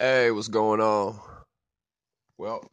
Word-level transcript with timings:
Hey, 0.00 0.30
what's 0.30 0.46
going 0.46 0.80
on? 0.80 1.18
Well, 2.36 2.64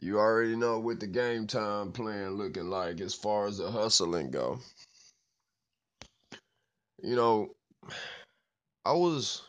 you 0.00 0.20
already 0.20 0.54
know 0.54 0.78
what 0.78 1.00
the 1.00 1.08
game 1.08 1.48
time 1.48 1.90
plan 1.90 2.36
looking 2.36 2.70
like 2.70 3.00
as 3.00 3.12
far 3.12 3.46
as 3.48 3.58
the 3.58 3.72
hustling 3.72 4.30
go. 4.30 4.60
You 7.02 7.16
know, 7.16 7.48
I 8.84 8.92
was, 8.92 9.42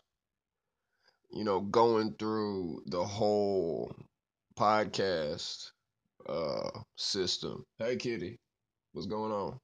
you 1.30 1.44
know, 1.44 1.60
going 1.60 2.14
through 2.18 2.82
the 2.86 3.04
whole 3.04 3.94
podcast 4.58 5.70
uh 6.28 6.70
system. 6.96 7.64
Hey 7.78 7.94
Kitty, 7.94 8.36
what's 8.94 9.06
going 9.06 9.30
on? 9.30 9.60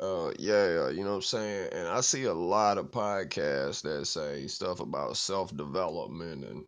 Uh 0.00 0.32
yeah, 0.38 0.88
you 0.90 1.04
know 1.04 1.10
what 1.10 1.16
I'm 1.16 1.22
saying? 1.22 1.68
And 1.72 1.88
I 1.88 2.00
see 2.00 2.24
a 2.24 2.34
lot 2.34 2.78
of 2.78 2.90
podcasts 2.90 3.82
that 3.82 4.06
say 4.06 4.46
stuff 4.46 4.80
about 4.80 5.16
self-development 5.16 6.44
and 6.44 6.64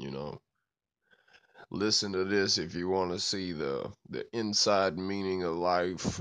you 0.00 0.10
know 0.10 0.40
listen 1.70 2.12
to 2.12 2.24
this 2.24 2.58
if 2.58 2.74
you 2.74 2.88
want 2.88 3.12
to 3.12 3.18
see 3.18 3.52
the 3.52 3.90
the 4.08 4.24
inside 4.36 4.98
meaning 4.98 5.42
of 5.44 5.54
life 5.54 6.20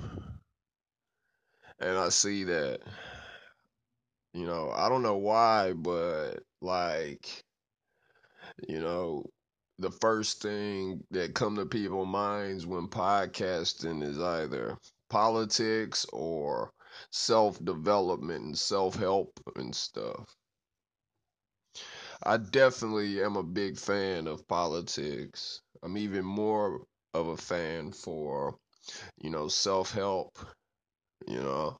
and 1.79 1.97
i 1.97 2.09
see 2.09 2.43
that 2.43 2.79
you 4.33 4.45
know 4.45 4.71
i 4.75 4.89
don't 4.89 5.03
know 5.03 5.17
why 5.17 5.73
but 5.73 6.39
like 6.61 7.43
you 8.67 8.79
know 8.79 9.23
the 9.79 9.91
first 9.91 10.41
thing 10.41 11.01
that 11.11 11.33
come 11.33 11.55
to 11.55 11.65
people's 11.65 12.07
minds 12.07 12.67
when 12.67 12.87
podcasting 12.87 14.03
is 14.03 14.19
either 14.19 14.77
politics 15.09 16.05
or 16.13 16.71
self-development 17.11 18.43
and 18.45 18.57
self-help 18.59 19.39
and 19.55 19.75
stuff 19.75 20.35
I 22.23 22.37
definitely 22.37 23.21
am 23.21 23.35
a 23.35 23.43
big 23.43 23.77
fan 23.77 24.25
of 24.27 24.47
politics. 24.47 25.61
I'm 25.83 25.97
even 25.97 26.23
more 26.23 26.87
of 27.13 27.27
a 27.27 27.35
fan 27.35 27.91
for, 27.91 28.57
you 29.21 29.29
know, 29.29 29.47
self 29.49 29.91
help, 29.91 30.39
you 31.27 31.41
know. 31.41 31.77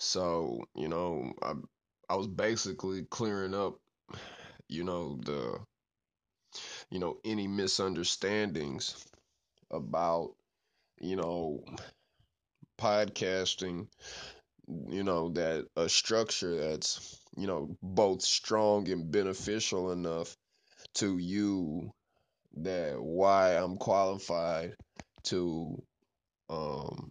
So, 0.00 0.64
you 0.74 0.88
know, 0.88 1.32
I 1.42 1.54
I 2.08 2.16
was 2.16 2.26
basically 2.26 3.04
clearing 3.04 3.54
up, 3.54 3.78
you 4.68 4.84
know, 4.84 5.16
the 5.24 5.60
you 6.90 6.98
know, 6.98 7.18
any 7.24 7.46
misunderstandings 7.48 9.06
about, 9.70 10.34
you 11.00 11.16
know, 11.16 11.64
podcasting, 12.78 13.88
you 14.88 15.02
know, 15.02 15.30
that 15.30 15.66
a 15.76 15.88
structure 15.88 16.56
that's 16.56 17.20
you 17.36 17.46
know, 17.46 17.76
both 17.82 18.22
strong 18.22 18.88
and 18.90 19.10
beneficial 19.10 19.92
enough 19.92 20.36
to 20.94 21.18
you 21.18 21.90
that 22.56 23.00
why 23.00 23.52
I'm 23.52 23.76
qualified 23.76 24.74
to 25.24 25.80
um 26.48 27.10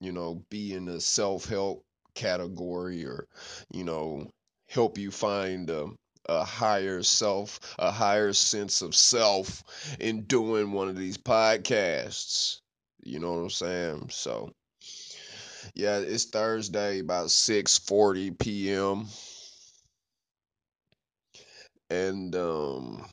you 0.00 0.10
know 0.12 0.42
be 0.50 0.74
in 0.74 0.86
the 0.86 1.00
self-help 1.00 1.84
category 2.14 3.04
or 3.04 3.26
you 3.72 3.84
know 3.84 4.26
help 4.68 4.98
you 4.98 5.10
find 5.12 5.70
a, 5.70 5.86
a 6.28 6.44
higher 6.44 7.02
self, 7.02 7.60
a 7.78 7.90
higher 7.90 8.32
sense 8.32 8.82
of 8.82 8.94
self 8.94 9.62
in 10.00 10.22
doing 10.22 10.72
one 10.72 10.88
of 10.88 10.96
these 10.96 11.18
podcasts. 11.18 12.58
You 13.06 13.20
know 13.20 13.32
what 13.32 13.42
I'm 13.42 13.50
saying? 13.50 14.08
So 14.10 14.52
yeah, 15.74 15.98
it's 15.98 16.24
Thursday 16.26 17.00
about 17.00 17.26
6:40 17.26 18.38
p.m. 18.38 19.06
and 21.90 22.34
um 22.34 23.06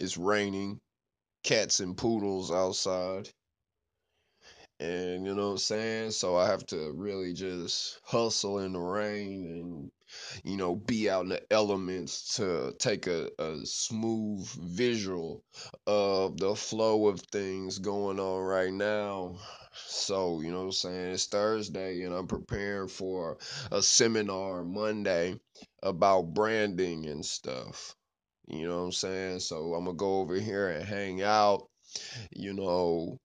it's 0.00 0.16
raining, 0.16 0.78
cats 1.44 1.80
and 1.80 1.96
poodles 1.96 2.52
outside. 2.52 3.28
And 4.80 5.26
you 5.26 5.34
know 5.34 5.46
what 5.46 5.52
I'm 5.52 5.58
saying? 5.58 6.10
So 6.12 6.36
I 6.36 6.46
have 6.46 6.64
to 6.66 6.92
really 6.92 7.32
just 7.32 7.98
hustle 8.04 8.60
in 8.60 8.74
the 8.74 8.78
rain 8.78 9.44
and 9.46 9.90
you 10.44 10.56
know 10.56 10.74
be 10.74 11.10
out 11.10 11.24
in 11.24 11.30
the 11.30 11.52
elements 11.52 12.36
to 12.36 12.74
take 12.78 13.06
a, 13.06 13.28
a 13.38 13.58
smooth 13.64 14.46
visual 14.48 15.42
of 15.86 16.38
the 16.38 16.54
flow 16.54 17.08
of 17.08 17.20
things 17.20 17.78
going 17.78 18.18
on 18.18 18.42
right 18.42 18.72
now. 18.72 19.36
So, 19.86 20.40
you 20.40 20.50
know 20.50 20.58
what 20.58 20.64
I'm 20.64 20.72
saying? 20.72 21.10
It's 21.12 21.26
Thursday 21.26 22.02
and 22.02 22.14
I'm 22.14 22.26
preparing 22.26 22.88
for 22.88 23.38
a 23.70 23.82
seminar 23.82 24.64
Monday 24.64 25.38
about 25.82 26.34
branding 26.34 27.06
and 27.06 27.24
stuff. 27.24 27.94
You 28.48 28.68
know 28.68 28.78
what 28.78 28.84
I'm 28.84 28.92
saying? 28.92 29.40
So 29.40 29.74
I'm 29.74 29.84
gonna 29.84 29.96
go 29.96 30.20
over 30.20 30.34
here 30.34 30.68
and 30.68 30.84
hang 30.84 31.22
out, 31.22 31.68
you 32.30 32.54
know, 32.54 33.18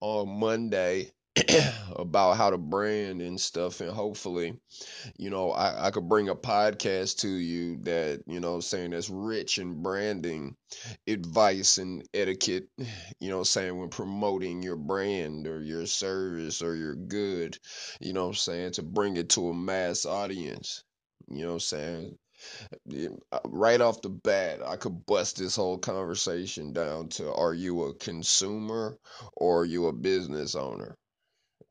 on 0.00 0.40
Monday 0.40 1.10
about 1.96 2.36
how 2.36 2.50
to 2.50 2.58
brand 2.58 3.22
and 3.22 3.40
stuff 3.40 3.80
and 3.80 3.90
hopefully 3.90 4.54
you 5.18 5.30
know 5.30 5.50
I, 5.50 5.86
I 5.86 5.90
could 5.90 6.08
bring 6.08 6.28
a 6.28 6.34
podcast 6.34 7.20
to 7.20 7.28
you 7.28 7.78
that 7.84 8.22
you 8.26 8.40
know 8.40 8.60
saying 8.60 8.90
that's 8.90 9.08
rich 9.08 9.58
in 9.58 9.82
branding 9.82 10.56
advice 11.06 11.78
and 11.78 12.06
etiquette 12.12 12.68
you 13.20 13.30
know 13.30 13.44
saying 13.44 13.78
when 13.78 13.88
promoting 13.88 14.62
your 14.62 14.76
brand 14.76 15.46
or 15.46 15.62
your 15.62 15.86
service 15.86 16.60
or 16.62 16.74
your 16.76 16.94
good 16.94 17.58
you 18.00 18.12
know 18.12 18.32
saying 18.32 18.72
to 18.72 18.82
bring 18.82 19.16
it 19.16 19.30
to 19.30 19.48
a 19.48 19.54
mass 19.54 20.04
audience 20.04 20.84
you 21.28 21.46
know 21.46 21.58
saying? 21.58 22.18
Uh, 23.30 23.38
right 23.46 23.80
off 23.80 24.02
the 24.02 24.08
bat, 24.08 24.60
I 24.66 24.76
could 24.76 25.06
bust 25.06 25.36
this 25.36 25.54
whole 25.56 25.78
conversation 25.78 26.72
down 26.72 27.08
to 27.10 27.32
are 27.32 27.54
you 27.54 27.84
a 27.84 27.94
consumer 27.94 28.98
or 29.36 29.60
are 29.60 29.64
you 29.64 29.86
a 29.86 29.92
business 29.92 30.54
owner 30.54 30.96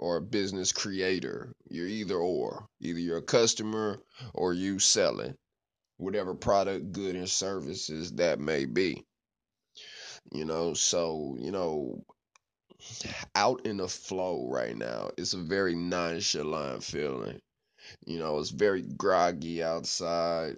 or 0.01 0.17
a 0.17 0.21
business 0.21 0.73
creator? 0.73 1.53
You're 1.69 1.87
either 1.87 2.17
or. 2.17 2.67
Either 2.81 2.99
you're 2.99 3.17
a 3.19 3.21
customer 3.21 4.01
or 4.33 4.53
you 4.53 4.79
selling 4.79 5.35
whatever 6.01 6.33
product, 6.33 6.91
good, 6.91 7.15
and 7.15 7.29
services 7.29 8.11
that 8.13 8.39
may 8.39 8.65
be. 8.65 9.05
You 10.33 10.45
know, 10.45 10.73
so, 10.73 11.37
you 11.39 11.51
know, 11.51 12.03
out 13.35 13.65
in 13.65 13.77
the 13.77 13.87
flow 13.87 14.47
right 14.49 14.75
now, 14.75 15.11
it's 15.17 15.33
a 15.33 15.37
very 15.37 15.75
nonchalant 15.75 16.83
feeling. 16.83 17.39
You 18.05 18.19
know, 18.19 18.39
it's 18.39 18.49
very 18.49 18.81
groggy 18.81 19.63
outside. 19.63 20.55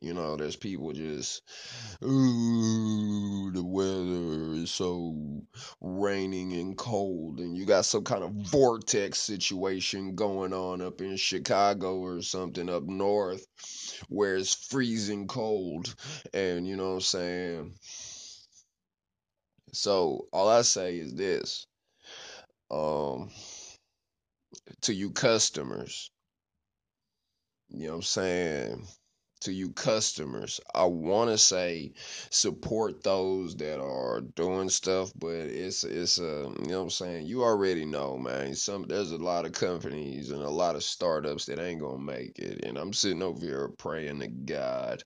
You 0.00 0.14
know, 0.14 0.36
there's 0.36 0.56
people 0.56 0.92
just, 0.92 1.42
ooh, 2.02 3.50
the 3.52 3.62
weather 3.62 4.54
is 4.54 4.70
so 4.70 5.42
raining 5.80 6.54
and 6.54 6.76
cold, 6.76 7.38
and 7.38 7.54
you 7.54 7.66
got 7.66 7.84
some 7.84 8.04
kind 8.04 8.24
of 8.24 8.32
vortex 8.32 9.18
situation 9.18 10.14
going 10.14 10.54
on 10.54 10.80
up 10.80 11.02
in 11.02 11.16
Chicago 11.16 11.98
or 11.98 12.22
something 12.22 12.70
up 12.70 12.84
north 12.84 13.46
where 14.08 14.36
it's 14.36 14.54
freezing 14.54 15.26
cold. 15.26 15.94
And 16.32 16.66
you 16.66 16.76
know 16.76 16.88
what 16.88 16.94
I'm 16.94 17.00
saying? 17.02 17.74
So, 19.72 20.28
all 20.32 20.48
I 20.48 20.62
say 20.62 20.98
is 20.98 21.14
this 21.14 21.66
um, 22.70 23.30
to 24.82 24.94
you 24.94 25.10
customers, 25.10 26.10
you 27.68 27.86
know 27.86 27.92
what 27.92 27.96
I'm 27.96 28.02
saying? 28.02 28.86
To 29.40 29.52
you 29.52 29.70
customers. 29.70 30.60
I 30.74 30.84
want 30.84 31.30
to 31.30 31.38
say 31.38 31.92
support 32.30 33.02
those 33.02 33.56
that 33.56 33.80
are 33.80 34.20
doing 34.20 34.68
stuff, 34.68 35.12
but 35.18 35.30
it's 35.34 35.84
it's 35.84 36.18
a 36.18 36.46
uh, 36.46 36.50
you 36.60 36.68
know 36.68 36.78
what 36.78 36.84
I'm 36.84 36.90
saying. 36.90 37.26
You 37.26 37.42
already 37.44 37.84
know, 37.84 38.18
man. 38.18 38.54
Some 38.54 38.86
there's 38.88 39.12
a 39.12 39.18
lot 39.18 39.46
of 39.46 39.52
companies 39.52 40.30
and 40.30 40.42
a 40.42 40.50
lot 40.50 40.76
of 40.76 40.82
startups 40.84 41.46
that 41.46 41.60
ain't 41.60 41.80
gonna 41.80 41.98
make 41.98 42.38
it, 42.38 42.64
and 42.64 42.78
I'm 42.78 42.92
sitting 42.92 43.22
over 43.22 43.40
here 43.40 43.68
praying 43.78 44.20
to 44.20 44.28
God. 44.28 45.02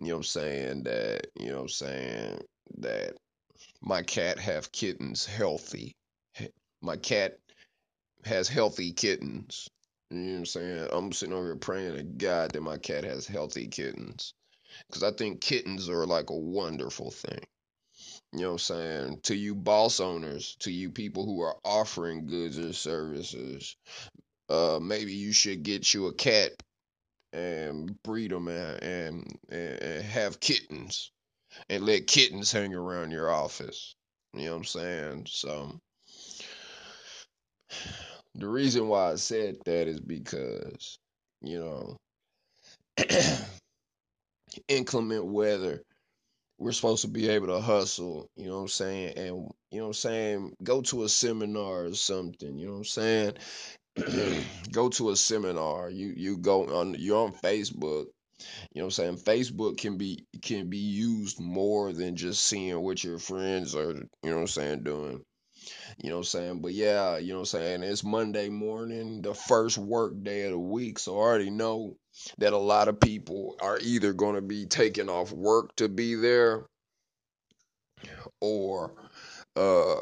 You 0.00 0.08
know 0.08 0.14
what 0.14 0.18
I'm 0.18 0.24
saying 0.24 0.82
that 0.84 1.28
you 1.38 1.48
know 1.48 1.56
what 1.56 1.62
I'm 1.62 1.68
saying 1.68 2.40
that 2.78 3.14
my 3.82 4.02
cat 4.02 4.38
have 4.38 4.72
kittens 4.72 5.26
healthy. 5.26 5.94
My 6.82 6.96
cat 6.96 7.38
has 8.24 8.48
healthy 8.48 8.92
kittens. 8.92 9.68
You 10.10 10.18
know 10.18 10.32
what 10.32 10.38
I'm 10.38 10.46
saying? 10.46 10.88
I'm 10.92 11.12
sitting 11.12 11.34
over 11.34 11.46
here 11.46 11.56
praying 11.56 11.96
to 11.96 12.02
God 12.02 12.52
that 12.52 12.60
my 12.62 12.78
cat 12.78 13.04
has 13.04 13.26
healthy 13.26 13.66
kittens. 13.66 14.34
Because 14.88 15.02
I 15.02 15.10
think 15.10 15.40
kittens 15.40 15.88
are 15.88 16.06
like 16.06 16.30
a 16.30 16.36
wonderful 16.36 17.10
thing. 17.10 17.40
You 18.32 18.40
know 18.40 18.46
what 18.48 18.52
I'm 18.52 18.58
saying? 18.58 19.20
To 19.24 19.34
you 19.34 19.54
boss 19.54 20.00
owners, 20.00 20.56
to 20.60 20.70
you 20.70 20.90
people 20.90 21.24
who 21.24 21.40
are 21.40 21.56
offering 21.64 22.26
goods 22.26 22.58
and 22.58 22.74
services, 22.74 23.76
uh, 24.48 24.78
maybe 24.80 25.12
you 25.12 25.32
should 25.32 25.62
get 25.62 25.92
you 25.92 26.06
a 26.06 26.14
cat 26.14 26.52
and 27.32 28.00
breed 28.02 28.30
them 28.30 28.48
and, 28.48 28.82
and, 28.82 29.38
and 29.48 30.04
have 30.04 30.40
kittens 30.40 31.10
and 31.68 31.84
let 31.84 32.06
kittens 32.06 32.52
hang 32.52 32.74
around 32.74 33.10
your 33.10 33.30
office. 33.30 33.94
You 34.34 34.46
know 34.46 34.52
what 34.52 34.58
I'm 34.58 34.64
saying? 34.64 35.26
So 35.28 35.80
the 38.36 38.48
reason 38.48 38.88
why 38.88 39.12
I 39.12 39.16
said 39.16 39.56
that 39.64 39.88
is 39.88 40.00
because, 40.00 40.98
you 41.42 41.58
know, 41.58 41.96
inclement 44.68 45.26
weather 45.26 45.82
we're 46.58 46.72
supposed 46.72 47.02
to 47.02 47.08
be 47.08 47.28
able 47.28 47.48
to 47.48 47.60
hustle, 47.60 48.30
you 48.36 48.46
know 48.46 48.56
what 48.56 48.62
I'm 48.62 48.68
saying? 48.68 49.18
And 49.18 49.26
you 49.70 49.78
know 49.78 49.84
what 49.84 49.86
I'm 49.88 49.92
saying, 49.94 50.56
go 50.62 50.80
to 50.82 51.04
a 51.04 51.08
seminar 51.08 51.84
or 51.84 51.94
something, 51.94 52.58
you 52.58 52.66
know 52.66 52.72
what 52.72 52.78
I'm 52.78 52.84
saying? 52.84 53.34
go 54.72 54.88
to 54.90 55.10
a 55.10 55.16
seminar. 55.16 55.90
You 55.90 56.12
you 56.16 56.38
go 56.38 56.66
on 56.80 56.96
you're 56.98 57.24
on 57.24 57.32
Facebook. 57.32 58.06
You 58.72 58.82
know 58.82 58.86
what 58.86 58.98
I'm 58.98 59.16
saying? 59.16 59.16
Facebook 59.18 59.78
can 59.78 59.96
be 59.96 60.24
can 60.42 60.68
be 60.68 60.78
used 60.78 61.40
more 61.40 61.92
than 61.92 62.16
just 62.16 62.44
seeing 62.44 62.80
what 62.80 63.02
your 63.02 63.18
friends 63.18 63.74
are, 63.74 63.92
you 63.92 64.08
know 64.24 64.34
what 64.34 64.40
I'm 64.40 64.46
saying, 64.46 64.82
doing. 64.82 65.22
You 65.98 66.10
know 66.10 66.16
what 66.16 66.20
I'm 66.20 66.24
saying? 66.24 66.60
But 66.60 66.72
yeah, 66.72 67.18
you 67.18 67.28
know 67.28 67.40
what 67.40 67.54
I'm 67.54 67.60
saying? 67.60 67.82
It's 67.82 68.04
Monday 68.04 68.48
morning, 68.48 69.22
the 69.22 69.34
first 69.34 69.78
work 69.78 70.22
day 70.22 70.44
of 70.44 70.52
the 70.52 70.58
week. 70.58 70.98
So 70.98 71.14
I 71.16 71.22
already 71.22 71.50
know 71.50 71.96
that 72.38 72.52
a 72.52 72.58
lot 72.58 72.88
of 72.88 73.00
people 73.00 73.56
are 73.60 73.78
either 73.82 74.12
going 74.12 74.36
to 74.36 74.42
be 74.42 74.66
taking 74.66 75.08
off 75.08 75.32
work 75.32 75.74
to 75.76 75.88
be 75.88 76.14
there 76.14 76.66
or 78.40 78.92
uh 79.56 79.96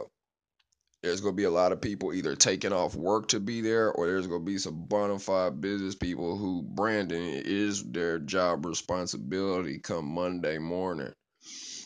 there's 1.03 1.21
gonna 1.21 1.35
be 1.35 1.45
a 1.45 1.51
lot 1.51 1.71
of 1.71 1.83
people 1.83 2.15
either 2.15 2.35
taking 2.35 2.73
off 2.73 2.95
work 2.95 3.29
to 3.29 3.39
be 3.39 3.61
there, 3.61 3.93
or 3.93 4.07
there's 4.07 4.27
gonna 4.27 4.43
be 4.43 4.57
some 4.57 4.87
bona 4.87 5.19
fide 5.19 5.61
business 5.61 5.95
people 5.95 6.39
who 6.39 6.63
branding 6.63 7.43
is 7.45 7.85
their 7.85 8.19
job 8.19 8.65
responsibility 8.65 9.79
come 9.79 10.07
Monday 10.07 10.57
morning. 10.57 11.13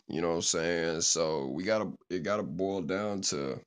You 0.08 0.20
know 0.20 0.28
what 0.28 0.34
I'm 0.36 0.42
saying? 0.42 1.00
So 1.00 1.46
we 1.46 1.64
gotta 1.64 1.92
it 2.08 2.22
gotta 2.22 2.44
boil 2.44 2.82
down 2.82 3.22
to 3.22 3.60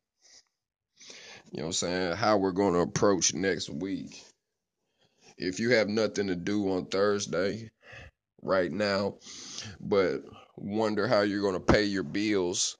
you 1.51 1.59
know 1.59 1.63
what 1.63 1.67
I'm 1.67 1.73
saying, 1.73 2.15
how 2.15 2.37
we're 2.37 2.51
gonna 2.51 2.79
approach 2.79 3.33
next 3.33 3.69
week. 3.69 4.23
If 5.37 5.59
you 5.59 5.71
have 5.71 5.89
nothing 5.89 6.27
to 6.27 6.35
do 6.35 6.71
on 6.71 6.85
Thursday 6.85 7.69
right 8.41 8.71
now, 8.71 9.17
but 9.79 10.21
wonder 10.57 11.07
how 11.07 11.21
you're 11.21 11.41
gonna 11.41 11.59
pay 11.59 11.83
your 11.83 12.03
bills 12.03 12.77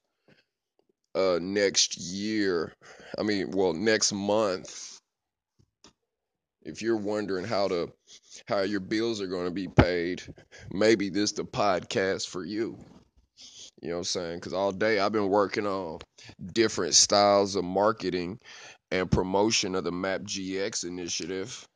uh 1.16 1.40
next 1.42 1.98
year. 1.98 2.74
I 3.18 3.24
mean, 3.24 3.52
well, 3.52 3.74
next 3.74 4.14
month. 4.14 5.00
If 6.64 6.84
you're 6.84 6.98
wondering 6.98 7.46
how 7.46 7.70
to 7.70 7.92
how 8.48 8.62
your 8.62 8.82
bills 8.82 9.20
are 9.20 9.28
going 9.28 9.46
to 9.46 9.52
be 9.52 9.68
paid, 9.68 10.22
maybe 10.72 11.10
this 11.10 11.32
the 11.32 11.44
podcast 11.44 12.28
for 12.28 12.46
you. 12.46 12.78
You 13.82 13.90
know 13.90 13.96
what 13.96 14.00
I'm 14.00 14.04
saying? 14.06 14.40
Cuz 14.42 14.54
all 14.54 14.72
day 14.72 15.00
I've 15.00 15.12
been 15.12 15.30
working 15.30 15.66
on 15.66 16.00
different 16.54 16.94
styles 16.94 17.56
of 17.56 17.64
marketing 17.64 18.40
and 18.92 19.10
promotion 19.10 19.76
of 19.76 19.84
the 19.84 19.92
Map 19.92 20.22
GX 20.22 20.84
initiative. 20.84 21.68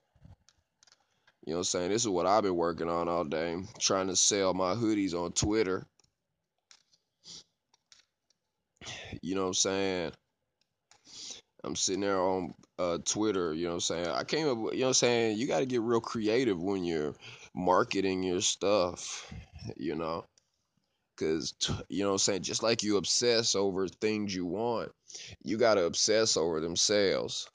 You 1.45 1.53
know 1.53 1.57
what 1.57 1.59
I'm 1.59 1.63
saying? 1.65 1.89
This 1.91 2.01
is 2.03 2.09
what 2.09 2.25
I've 2.25 2.43
been 2.43 2.55
working 2.55 2.89
on 2.89 3.07
all 3.07 3.23
day, 3.23 3.57
trying 3.79 4.07
to 4.07 4.15
sell 4.15 4.53
my 4.53 4.73
hoodies 4.73 5.13
on 5.13 5.31
Twitter. 5.31 5.85
You 9.21 9.35
know 9.35 9.41
what 9.41 9.47
I'm 9.47 9.53
saying? 9.53 10.11
I'm 11.63 11.75
sitting 11.75 12.01
there 12.01 12.19
on 12.19 12.53
uh, 12.77 12.99
Twitter, 13.03 13.53
you 13.53 13.63
know 13.63 13.69
what 13.69 13.75
I'm 13.75 13.79
saying? 13.81 14.07
I 14.07 14.23
came 14.23 14.47
up, 14.47 14.57
you 14.73 14.79
know 14.81 14.85
what 14.85 14.87
I'm 14.89 14.93
saying? 14.93 15.37
You 15.37 15.47
got 15.47 15.59
to 15.59 15.65
get 15.65 15.81
real 15.81 16.01
creative 16.01 16.61
when 16.61 16.83
you're 16.83 17.15
marketing 17.55 18.21
your 18.21 18.41
stuff, 18.41 19.33
you 19.75 19.95
know? 19.95 20.25
Because, 21.15 21.53
you 21.89 22.03
know 22.03 22.12
I'm 22.12 22.17
saying? 22.17 22.44
Just 22.44 22.63
like 22.63 22.83
you 22.83 22.97
obsess 22.97 23.56
over 23.56 23.88
things 23.88 24.35
you 24.35 24.45
want, 24.45 24.91
you 25.44 25.57
got 25.57 25.75
to 25.75 25.85
obsess 25.85 26.38
over 26.38 26.59
themselves. 26.59 27.47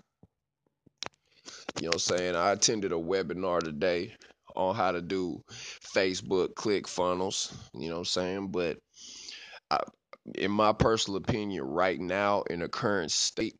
You 1.80 1.86
know 1.86 1.92
I'm 1.92 1.98
saying? 1.98 2.36
I 2.36 2.52
attended 2.52 2.92
a 2.92 2.96
webinar 2.96 3.60
today 3.60 4.14
on 4.56 4.74
how 4.74 4.92
to 4.92 5.00
do 5.00 5.42
Facebook 5.94 6.54
click 6.54 6.88
funnels, 6.88 7.52
you 7.74 7.88
know 7.88 7.96
what 7.96 8.00
I'm 8.00 8.04
saying? 8.06 8.48
But 8.48 8.78
I, 9.70 9.80
in 10.34 10.50
my 10.50 10.72
personal 10.72 11.18
opinion, 11.18 11.64
right 11.64 12.00
now, 12.00 12.42
in 12.42 12.60
the 12.60 12.68
current 12.68 13.12
state, 13.12 13.56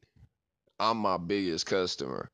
I'm 0.79 0.97
my 0.97 1.19
biggest 1.19 1.67
customer. 1.67 2.31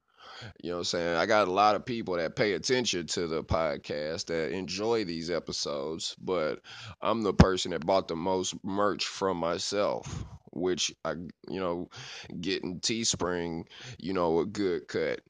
You 0.62 0.70
know 0.70 0.76
what 0.76 0.80
I'm 0.80 0.84
saying? 0.84 1.16
I 1.16 1.26
got 1.26 1.48
a 1.48 1.52
lot 1.52 1.76
of 1.76 1.84
people 1.84 2.16
that 2.16 2.36
pay 2.36 2.52
attention 2.52 3.06
to 3.08 3.26
the 3.26 3.42
podcast 3.42 4.26
that 4.26 4.52
enjoy 4.52 5.04
these 5.04 5.30
episodes, 5.30 6.16
but 6.20 6.60
I'm 7.00 7.22
the 7.22 7.34
person 7.34 7.70
that 7.72 7.86
bought 7.86 8.08
the 8.08 8.16
most 8.16 8.54
merch 8.64 9.06
from 9.06 9.38
myself, 9.38 10.24
which 10.52 10.94
I, 11.04 11.12
you 11.12 11.60
know, 11.60 11.88
getting 12.40 12.80
Teespring, 12.80 13.64
you 13.98 14.12
know, 14.12 14.40
a 14.40 14.46
good 14.46 14.88
cut. 14.88 15.20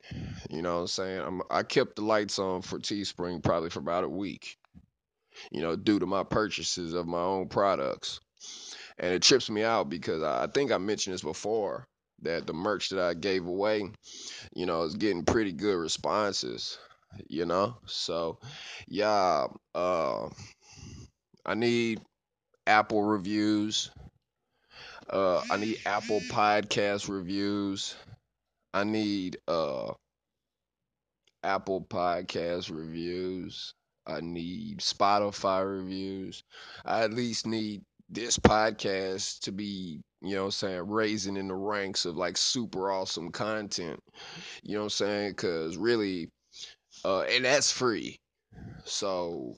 You 0.50 0.62
know 0.62 0.74
what 0.74 0.80
I'm 0.82 0.86
saying? 0.88 1.20
I'm, 1.20 1.42
I 1.50 1.62
kept 1.62 1.96
the 1.96 2.02
lights 2.02 2.38
on 2.38 2.62
for 2.62 2.78
Teespring 2.78 3.42
probably 3.42 3.70
for 3.70 3.80
about 3.80 4.04
a 4.04 4.08
week, 4.08 4.56
you 5.50 5.62
know, 5.62 5.76
due 5.76 5.98
to 5.98 6.06
my 6.06 6.24
purchases 6.24 6.94
of 6.94 7.06
my 7.06 7.20
own 7.20 7.48
products. 7.48 8.20
And 8.98 9.12
it 9.12 9.22
trips 9.22 9.50
me 9.50 9.62
out 9.62 9.90
because 9.90 10.22
I, 10.22 10.44
I 10.44 10.46
think 10.46 10.72
I 10.72 10.78
mentioned 10.78 11.14
this 11.14 11.22
before 11.22 11.86
that 12.22 12.46
the 12.46 12.52
merch 12.54 12.90
that 12.90 13.00
I 13.00 13.14
gave 13.14 13.46
away, 13.46 13.90
you 14.54 14.66
know, 14.66 14.82
is 14.82 14.94
getting 14.96 15.24
pretty 15.24 15.52
good 15.52 15.76
responses, 15.76 16.78
you 17.28 17.46
know? 17.46 17.76
So, 17.86 18.38
yeah, 18.88 19.46
uh, 19.74 20.28
I 21.46 21.54
need 21.54 22.02
Apple 22.66 23.02
reviews. 23.04 23.90
Uh, 25.08 25.42
I 25.50 25.56
need 25.56 25.78
Apple 25.86 26.20
podcast 26.30 27.08
reviews. 27.08 27.94
I 28.74 28.84
need 28.84 29.38
uh 29.48 29.92
Apple 31.42 31.80
podcast 31.82 32.70
reviews. 32.74 33.72
I 34.06 34.20
need 34.20 34.78
Spotify 34.80 35.64
reviews. 35.66 36.44
I 36.84 37.04
at 37.04 37.12
least 37.14 37.46
need 37.46 37.82
this 38.08 38.38
podcast 38.38 39.40
to 39.40 39.52
be, 39.52 40.00
you 40.28 40.36
know 40.36 40.42
what 40.42 40.46
I'm 40.46 40.50
saying, 40.52 40.88
raising 40.88 41.36
in 41.36 41.48
the 41.48 41.54
ranks 41.54 42.04
of 42.04 42.16
like 42.16 42.36
super 42.36 42.90
awesome 42.90 43.30
content. 43.30 44.00
You 44.62 44.74
know 44.74 44.80
what 44.80 44.84
I'm 44.86 44.90
saying? 44.90 45.34
Cause 45.34 45.76
really, 45.76 46.28
uh, 47.04 47.22
and 47.22 47.44
that's 47.44 47.72
free. 47.72 48.18
So 48.84 49.56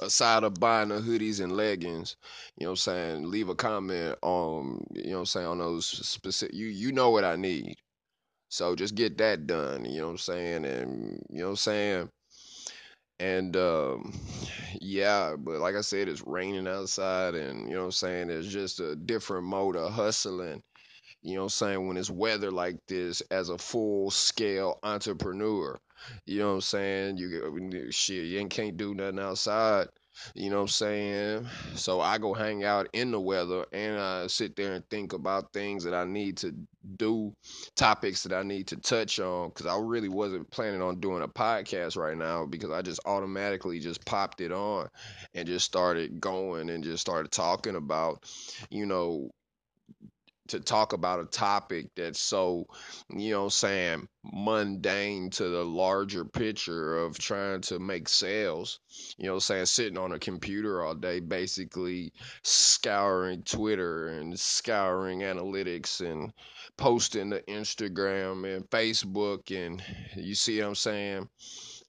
aside 0.00 0.44
of 0.44 0.54
buying 0.60 0.88
the 0.90 0.96
hoodies 1.00 1.40
and 1.40 1.56
leggings, 1.56 2.16
you 2.58 2.64
know 2.66 2.70
what 2.70 2.72
I'm 2.72 2.76
saying, 2.76 3.30
leave 3.30 3.48
a 3.48 3.54
comment 3.54 4.16
on, 4.22 4.84
you 4.94 5.10
know 5.10 5.12
what 5.12 5.18
I'm 5.20 5.26
saying, 5.26 5.46
on 5.46 5.58
those 5.58 5.86
specific 5.86 6.54
you 6.54 6.66
you 6.66 6.92
know 6.92 7.10
what 7.10 7.24
I 7.24 7.36
need. 7.36 7.76
So 8.48 8.74
just 8.76 8.94
get 8.94 9.18
that 9.18 9.46
done, 9.46 9.84
you 9.84 10.00
know 10.00 10.06
what 10.06 10.12
I'm 10.12 10.18
saying? 10.18 10.64
And 10.64 11.22
you 11.30 11.40
know 11.40 11.46
what 11.46 11.50
I'm 11.50 11.56
saying? 11.56 12.10
And 13.20 13.56
um, 13.56 14.12
yeah, 14.80 15.34
but 15.38 15.60
like 15.60 15.76
I 15.76 15.80
said, 15.80 16.08
it's 16.08 16.26
raining 16.26 16.68
outside, 16.68 17.34
and 17.34 17.68
you 17.68 17.74
know 17.74 17.80
what 17.80 17.86
I'm 17.86 17.92
saying? 17.92 18.30
It's 18.30 18.48
just 18.48 18.80
a 18.80 18.96
different 18.96 19.46
mode 19.46 19.76
of 19.76 19.92
hustling. 19.92 20.62
You 21.22 21.36
know 21.36 21.40
what 21.40 21.44
I'm 21.44 21.50
saying? 21.50 21.88
When 21.88 21.96
it's 21.96 22.10
weather 22.10 22.50
like 22.50 22.76
this, 22.86 23.22
as 23.30 23.48
a 23.48 23.56
full 23.56 24.10
scale 24.10 24.78
entrepreneur, 24.82 25.78
you 26.26 26.40
know 26.40 26.48
what 26.48 26.54
I'm 26.54 26.60
saying? 26.60 27.16
You 27.16 27.90
shit, 27.90 28.26
you 28.26 28.46
can't 28.48 28.76
do 28.76 28.94
nothing 28.94 29.18
outside. 29.20 29.88
You 30.34 30.50
know 30.50 30.56
what 30.56 30.62
I'm 30.62 30.68
saying? 30.68 31.48
So 31.76 32.00
I 32.00 32.18
go 32.18 32.34
hang 32.34 32.62
out 32.64 32.88
in 32.92 33.10
the 33.10 33.20
weather 33.20 33.66
and 33.72 33.98
I 33.98 34.26
sit 34.28 34.54
there 34.54 34.74
and 34.74 34.88
think 34.88 35.12
about 35.12 35.52
things 35.52 35.82
that 35.84 35.94
I 35.94 36.04
need 36.04 36.36
to 36.38 36.54
do, 36.96 37.34
topics 37.76 38.22
that 38.22 38.32
I 38.32 38.42
need 38.42 38.68
to 38.68 38.76
touch 38.76 39.18
on. 39.20 39.50
Cause 39.50 39.66
I 39.66 39.78
really 39.78 40.08
wasn't 40.08 40.50
planning 40.50 40.82
on 40.82 41.00
doing 41.00 41.22
a 41.22 41.28
podcast 41.28 41.96
right 41.96 42.16
now 42.16 42.46
because 42.46 42.70
I 42.70 42.82
just 42.82 43.00
automatically 43.06 43.80
just 43.80 44.04
popped 44.04 44.40
it 44.40 44.52
on 44.52 44.88
and 45.34 45.46
just 45.46 45.66
started 45.66 46.20
going 46.20 46.70
and 46.70 46.84
just 46.84 47.00
started 47.00 47.32
talking 47.32 47.76
about, 47.76 48.24
you 48.70 48.86
know, 48.86 49.30
to 50.48 50.60
talk 50.60 50.92
about 50.92 51.20
a 51.20 51.24
topic 51.24 51.86
that's 51.96 52.20
so, 52.20 52.66
you 53.08 53.30
know, 53.30 53.48
saying 53.48 54.06
mundane 54.22 55.30
to 55.30 55.48
the 55.48 55.64
larger 55.64 56.24
picture 56.24 56.98
of 56.98 57.18
trying 57.18 57.62
to 57.62 57.78
make 57.78 58.08
sales. 58.08 58.80
You 59.16 59.26
know, 59.26 59.38
saying 59.38 59.66
sitting 59.66 59.98
on 59.98 60.12
a 60.12 60.18
computer 60.18 60.82
all 60.82 60.94
day, 60.94 61.20
basically 61.20 62.12
scouring 62.42 63.42
Twitter 63.42 64.08
and 64.08 64.38
scouring 64.38 65.20
analytics 65.20 66.00
and 66.00 66.32
posting 66.76 67.30
to 67.30 67.42
Instagram 67.42 68.56
and 68.56 68.68
Facebook. 68.70 69.50
And 69.54 69.82
you 70.16 70.34
see 70.34 70.60
what 70.60 70.68
I'm 70.68 70.74
saying? 70.74 71.28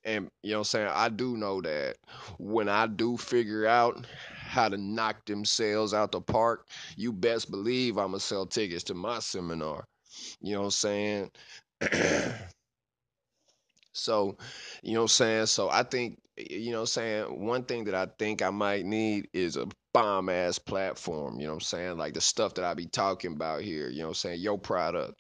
And 0.04 0.30
you 0.44 0.52
know 0.52 0.58
what 0.58 0.60
I'm 0.60 0.64
saying? 0.66 0.90
I 0.94 1.10
do 1.10 1.36
know 1.38 1.62
that 1.62 1.98
when 2.38 2.70
I 2.70 2.86
do 2.88 3.18
figure 3.18 3.66
out 3.66 4.06
how 4.38 4.70
to 4.70 4.78
knock 4.78 5.26
them 5.26 5.44
sales 5.46 5.94
out 5.94 6.12
the 6.12 6.22
park, 6.22 6.68
you 6.96 7.12
best 7.12 7.50
believe 7.50 7.98
I'm 7.98 8.10
gonna 8.10 8.20
sell 8.20 8.46
tickets 8.46 8.84
to 8.86 8.94
my 8.94 9.20
seminar. 9.20 9.86
You 10.42 10.54
know 10.54 10.62
what 10.62 10.66
I'm 10.66 10.72
saying? 10.72 11.32
so, 13.94 14.38
you 14.84 14.94
know 14.94 15.02
what 15.02 15.06
I'm 15.06 15.08
saying? 15.08 15.46
So 15.48 15.70
I 15.70 15.84
think 15.84 16.20
you 16.38 16.72
know 16.72 16.80
what 16.80 16.82
I'm 16.82 16.88
saying, 16.88 17.46
one 17.46 17.64
thing 17.64 17.86
that 17.86 17.96
I 17.96 18.08
think 18.20 18.42
I 18.42 18.50
might 18.50 18.86
need 18.86 19.30
is 19.34 19.56
a 19.56 19.68
bomb 19.96 20.28
ass 20.28 20.60
platform, 20.60 21.40
you 21.40 21.46
know 21.46 21.54
what 21.54 21.56
I'm 21.56 21.62
saying? 21.62 21.98
Like 21.98 22.14
the 22.14 22.20
stuff 22.20 22.56
that 22.56 22.66
I 22.66 22.74
be 22.74 22.86
talking 22.86 23.32
about 23.32 23.62
here, 23.62 23.88
you 23.88 24.00
know 24.00 24.08
what 24.08 24.10
I'm 24.10 24.16
saying? 24.16 24.42
Your 24.42 24.60
product. 24.60 25.14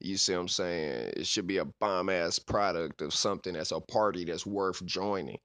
You 0.00 0.16
see 0.16 0.32
what 0.34 0.40
I'm 0.40 0.48
saying? 0.48 1.12
It 1.16 1.24
should 1.24 1.46
be 1.46 1.58
a 1.58 1.64
bomb 1.64 2.08
ass 2.08 2.40
product 2.40 3.00
of 3.00 3.14
something 3.14 3.52
that's 3.52 3.70
a 3.70 3.78
party 3.78 4.24
that's 4.24 4.44
worth 4.44 4.84
joining. 4.84 5.38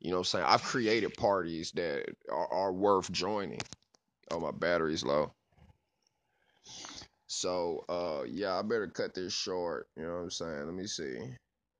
You 0.00 0.10
know 0.10 0.16
what 0.16 0.20
I'm 0.20 0.24
saying? 0.24 0.44
I've 0.46 0.62
created 0.62 1.14
parties 1.14 1.72
that 1.72 2.04
are, 2.30 2.52
are 2.52 2.72
worth 2.72 3.10
joining. 3.10 3.60
Oh, 4.30 4.40
my 4.40 4.50
battery's 4.50 5.02
low. 5.02 5.32
So, 7.28 7.86
uh, 7.88 8.24
yeah, 8.28 8.58
I 8.58 8.62
better 8.62 8.88
cut 8.88 9.14
this 9.14 9.32
short. 9.32 9.88
You 9.96 10.02
know 10.02 10.16
what 10.16 10.22
I'm 10.24 10.30
saying? 10.30 10.66
Let 10.66 10.74
me 10.74 10.86
see. 10.86 11.16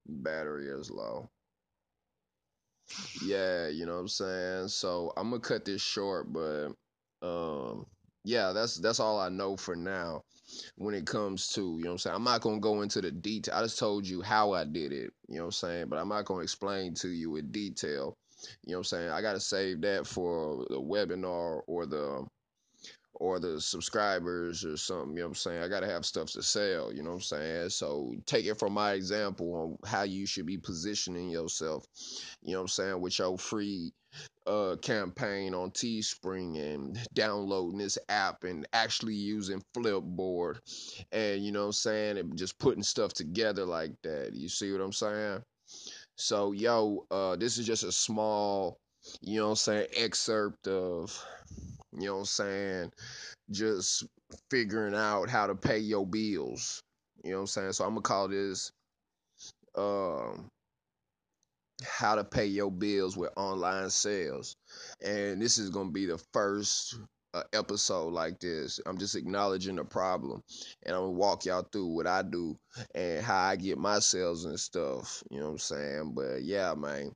Battery 0.07 0.69
is 0.69 0.91
low. 0.91 1.29
Yeah, 3.29 3.69
you 3.69 3.85
know 3.85 3.95
what 3.95 4.01
I'm 4.01 4.09
saying? 4.09 4.69
So 4.69 5.13
I'm 5.17 5.29
gonna 5.31 5.41
cut 5.41 5.65
this 5.67 5.83
short, 5.83 6.33
but 6.33 6.69
um 7.21 7.85
yeah, 8.25 8.53
that's 8.53 8.77
that's 8.77 9.01
all 9.01 9.19
I 9.21 9.29
know 9.29 9.57
for 9.57 9.77
now 9.77 10.23
when 10.77 10.95
it 10.95 11.07
comes 11.07 11.49
to, 11.49 11.61
you 11.61 11.85
know 11.85 11.91
what 11.91 11.93
I'm 11.93 11.99
saying? 11.99 12.17
I'm 12.17 12.25
not 12.25 12.41
gonna 12.41 12.59
go 12.61 12.81
into 12.81 13.03
the 13.03 13.11
detail. 13.11 13.55
I 13.55 13.63
just 13.63 13.79
told 13.79 14.07
you 14.07 14.23
how 14.23 14.53
I 14.53 14.65
did 14.65 14.93
it, 14.93 15.13
you 15.29 15.37
know 15.37 15.43
what 15.43 15.47
I'm 15.47 15.53
saying? 15.53 15.87
But 15.89 15.99
I'm 15.99 16.09
not 16.09 16.25
gonna 16.25 16.43
explain 16.43 16.95
to 16.95 17.09
you 17.09 17.37
in 17.37 17.51
detail. 17.51 18.17
You 18.65 18.73
know 18.73 18.79
what 18.79 18.81
I'm 18.81 18.85
saying? 18.85 19.11
I 19.11 19.21
gotta 19.21 19.41
save 19.41 19.83
that 19.83 20.07
for 20.07 20.65
the 20.71 20.81
webinar 20.81 21.61
or 21.67 21.85
the 21.87 22.27
or 23.19 23.39
the 23.41 23.61
subscribers 23.61 24.65
or 24.65 24.77
something, 24.77 25.11
you 25.11 25.23
know 25.23 25.27
what 25.27 25.29
I'm 25.31 25.35
saying? 25.35 25.63
I 25.63 25.69
got 25.69 25.81
to 25.81 25.89
have 25.89 26.07
stuff 26.07 26.31
to 26.33 26.43
sell, 26.43 26.93
you 26.93 27.03
know 27.03 27.11
what 27.11 27.17
I'm 27.17 27.23
saying? 27.23 27.71
So 27.71 28.15
take 28.27 28.47
it 28.47 28.59
from 28.59 28.73
my 28.73 28.93
example 28.93 29.55
on 29.55 29.89
how 29.89 30.03
you 30.03 30.27
should 30.27 30.47
be 30.47 30.59
positioning 30.59 31.29
yourself, 31.29 31.85
you 32.43 32.53
know 32.53 32.59
what 32.59 32.63
I'm 32.63 32.69
saying, 32.69 33.01
with 33.01 33.19
your 33.19 33.37
free 33.39 33.93
uh 34.47 34.77
campaign 34.81 35.55
on 35.55 35.71
Teespring 35.71 36.59
and 36.59 36.99
downloading 37.15 37.79
this 37.79 37.99
app 38.09 38.45
and 38.45 38.67
actually 38.73 39.15
using 39.15 39.63
Flipboard 39.77 40.59
and 41.13 41.45
you 41.45 41.53
know 41.53 41.61
what 41.61 41.67
I'm 41.67 41.73
saying, 41.73 42.19
and 42.19 42.37
just 42.39 42.59
putting 42.59 42.83
stuff 42.83 43.13
together 43.13 43.65
like 43.65 43.93
that. 44.05 44.31
You 44.35 44.49
see 44.49 44.73
what 44.73 44.81
I'm 44.81 44.93
saying? 44.93 45.43
So 46.17 46.53
yo, 46.53 47.05
uh 47.11 47.37
this 47.37 47.59
is 47.59 47.67
just 47.67 47.85
a 47.85 47.93
small, 47.93 48.79
you 49.21 49.39
know 49.39 49.47
what 49.47 49.51
I'm 49.51 49.57
saying, 49.57 49.89
excerpt 49.97 50.67
of 50.69 51.25
you 51.99 52.07
know 52.07 52.15
what 52.15 52.21
I'm 52.21 52.25
saying, 52.27 52.93
just 53.51 54.07
figuring 54.51 54.95
out 54.95 55.29
how 55.29 55.47
to 55.47 55.55
pay 55.55 55.79
your 55.79 56.07
bills. 56.07 56.83
You 57.25 57.33
know 57.33 57.37
what 57.39 57.41
I'm 57.43 57.47
saying? 57.49 57.73
So 57.73 57.85
I'm 57.85 57.91
gonna 57.91 58.03
call 58.03 58.29
this 58.29 58.71
um 59.75 60.49
how 61.85 62.17
to 62.17 62.25
pay 62.25 62.47
your 62.47 62.71
bills 62.71 63.17
with 63.17 63.31
online 63.37 63.91
sales. 63.91 64.57
And 65.05 65.41
this 65.41 65.59
is 65.59 65.71
gonna 65.71 65.91
be 65.91 66.07
the 66.07 66.19
first 66.33 66.99
uh, 67.35 67.43
episode 67.53 68.13
like 68.13 68.41
this. 68.41 68.81
I'm 68.87 68.99
just 68.99 69.15
acknowledging 69.15 69.77
the 69.77 69.85
problem 69.85 70.43
and 70.85 70.95
I'm 70.95 71.03
gonna 71.03 71.13
walk 71.13 71.45
y'all 71.45 71.67
through 71.71 71.87
what 71.89 72.07
I 72.07 72.23
do 72.23 72.57
and 72.95 73.25
how 73.25 73.39
I 73.39 73.57
get 73.57 73.79
my 73.79 73.99
sales 73.99 74.45
and 74.45 74.59
stuff. 74.59 75.23
You 75.31 75.39
know 75.41 75.47
what 75.47 75.53
I'm 75.53 75.59
saying? 75.59 76.13
But 76.15 76.43
yeah, 76.43 76.75
man. 76.75 77.13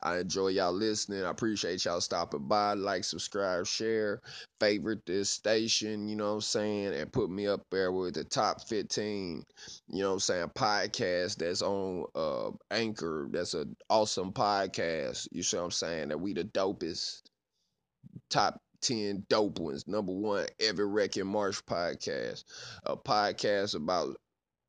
I 0.00 0.18
enjoy 0.18 0.48
y'all 0.48 0.72
listening. 0.72 1.24
I 1.24 1.30
appreciate 1.30 1.84
y'all 1.84 2.00
stopping 2.00 2.46
by. 2.46 2.74
Like, 2.74 3.04
subscribe, 3.04 3.66
share, 3.66 4.20
favorite 4.60 5.04
this 5.06 5.28
station, 5.30 6.08
you 6.08 6.14
know 6.16 6.28
what 6.28 6.34
I'm 6.34 6.40
saying? 6.42 6.94
And 6.94 7.12
put 7.12 7.30
me 7.30 7.46
up 7.48 7.62
there 7.70 7.90
with 7.90 8.14
the 8.14 8.24
top 8.24 8.62
15, 8.68 9.44
you 9.88 10.02
know 10.02 10.08
what 10.08 10.14
I'm 10.14 10.20
saying, 10.20 10.50
podcast 10.54 11.36
that's 11.36 11.62
on 11.62 12.04
uh 12.14 12.50
Anchor. 12.70 13.28
That's 13.32 13.54
an 13.54 13.76
awesome 13.90 14.32
podcast. 14.32 15.28
You 15.32 15.42
see 15.42 15.56
what 15.56 15.64
I'm 15.64 15.70
saying? 15.72 16.08
That 16.08 16.20
we 16.20 16.32
the 16.32 16.44
dopest 16.44 17.22
top 18.30 18.60
10 18.82 19.26
dope 19.28 19.58
ones. 19.58 19.88
Number 19.88 20.12
one, 20.12 20.46
Every 20.60 20.86
Wrecking 20.86 21.26
Marsh 21.26 21.60
podcast. 21.68 22.44
A 22.86 22.96
podcast 22.96 23.74
about 23.74 24.16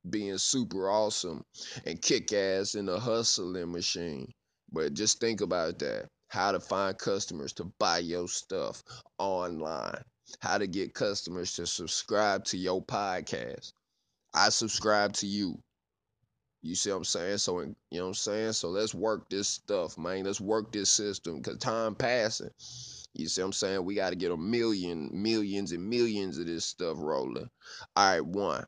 being 0.09 0.37
super 0.37 0.89
awesome 0.89 1.43
and 1.85 2.01
kick 2.01 2.31
ass 2.33 2.75
in 2.75 2.85
the 2.85 2.99
hustling 2.99 3.71
machine. 3.71 4.33
But 4.71 4.93
just 4.93 5.19
think 5.19 5.41
about 5.41 5.79
that. 5.79 6.09
How 6.27 6.51
to 6.51 6.59
find 6.59 6.97
customers 6.97 7.53
to 7.53 7.65
buy 7.79 7.99
your 7.99 8.27
stuff 8.27 8.83
online. 9.17 10.03
How 10.41 10.59
to 10.59 10.67
get 10.67 10.93
customers 10.93 11.53
to 11.55 11.65
subscribe 11.65 12.45
to 12.45 12.57
your 12.57 12.83
podcast. 12.83 13.73
I 14.33 14.49
subscribe 14.49 15.13
to 15.13 15.27
you. 15.27 15.57
You 16.61 16.75
see 16.75 16.91
what 16.91 16.97
I'm 16.97 17.03
saying? 17.05 17.37
So, 17.37 17.61
you 17.61 17.75
know 17.91 18.01
what 18.03 18.07
I'm 18.09 18.13
saying? 18.13 18.53
So 18.53 18.69
let's 18.69 18.93
work 18.93 19.29
this 19.29 19.47
stuff, 19.47 19.97
man. 19.97 20.25
Let's 20.25 20.41
work 20.41 20.71
this 20.71 20.91
system 20.91 21.37
because 21.37 21.57
time 21.57 21.95
passing. 21.95 22.51
You 23.13 23.27
see 23.27 23.41
what 23.41 23.47
I'm 23.47 23.53
saying? 23.53 23.85
We 23.85 23.95
got 23.95 24.11
to 24.11 24.15
get 24.15 24.31
a 24.31 24.37
million, 24.37 25.09
millions, 25.11 25.71
and 25.71 25.89
millions 25.89 26.37
of 26.37 26.45
this 26.45 26.65
stuff 26.65 26.97
rolling. 26.99 27.49
All 27.95 28.13
right, 28.13 28.25
one. 28.25 28.65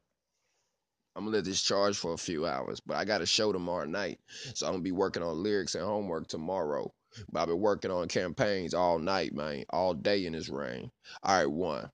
I'm 1.15 1.25
gonna 1.25 1.38
let 1.38 1.46
this 1.46 1.62
charge 1.62 1.98
for 1.98 2.13
a 2.13 2.18
few 2.18 2.46
hours, 2.46 2.80
but 2.80 2.98
I 2.98 3.06
got 3.06 3.22
a 3.22 3.25
show 3.25 3.51
tomorrow 3.51 3.86
night, 3.86 4.20
so 4.53 4.65
I'm 4.65 4.74
gonna 4.74 4.84
be 4.84 4.91
working 4.91 5.24
on 5.24 5.44
lyrics 5.44 5.75
and 5.75 5.84
homework 5.84 6.27
tomorrow. 6.27 6.94
But 7.32 7.41
I've 7.41 7.48
been 7.50 7.60
working 7.60 7.91
on 7.91 8.08
campaigns 8.08 8.74
all 8.74 8.98
night, 8.98 9.34
man, 9.34 9.65
all 9.70 9.94
day 9.94 10.25
in 10.25 10.34
this 10.34 10.48
rain. 10.48 10.91
All 11.24 11.38
right, 11.38 11.51
one. 11.51 11.91